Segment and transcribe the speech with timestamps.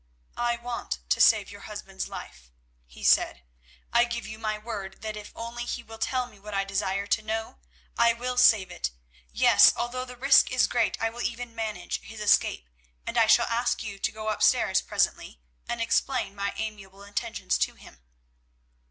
[0.37, 2.49] "I want to save your husband's life,"
[2.87, 3.43] he said.
[3.93, 7.05] "I give you my word that if only he will tell me what I desire
[7.05, 7.59] to know,
[7.99, 8.89] I will save it;
[9.31, 12.67] yes, although the risk is great, I will even manage his escape,
[13.05, 17.75] and I shall ask you to go upstairs presently and explain my amiable intentions to
[17.75, 18.01] him."